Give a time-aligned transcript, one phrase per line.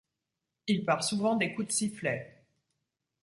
[0.65, 2.47] Il part souvent des coups de sifflet.